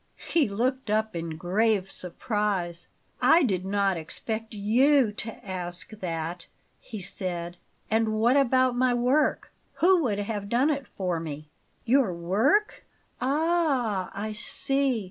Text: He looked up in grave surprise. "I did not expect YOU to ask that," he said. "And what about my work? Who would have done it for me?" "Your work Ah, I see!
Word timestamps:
He 0.31 0.49
looked 0.49 0.89
up 0.89 1.15
in 1.15 1.37
grave 1.37 1.91
surprise. 1.91 2.87
"I 3.21 3.43
did 3.43 3.63
not 3.63 3.97
expect 3.97 4.55
YOU 4.55 5.11
to 5.11 5.45
ask 5.47 5.91
that," 5.91 6.47
he 6.79 7.03
said. 7.03 7.55
"And 7.91 8.13
what 8.13 8.35
about 8.35 8.75
my 8.75 8.95
work? 8.95 9.51
Who 9.73 10.01
would 10.01 10.17
have 10.17 10.49
done 10.49 10.71
it 10.71 10.87
for 10.87 11.19
me?" 11.19 11.49
"Your 11.85 12.11
work 12.15 12.83
Ah, 13.21 14.09
I 14.15 14.33
see! 14.33 14.99